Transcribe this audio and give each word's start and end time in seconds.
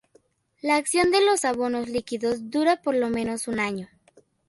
La 0.63 0.77
acción 0.77 1.11
de 1.11 1.23
los 1.23 1.45
abonos 1.45 1.87
líquidos 1.87 2.49
dura 2.49 2.81
por 2.81 2.95
lo 2.95 3.11
menos 3.11 3.47
un 3.47 3.59
año. 3.59 3.87